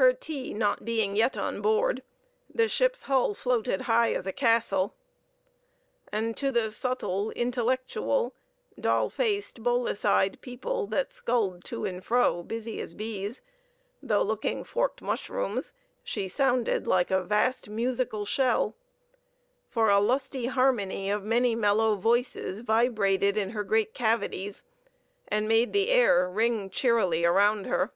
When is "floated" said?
3.34-3.82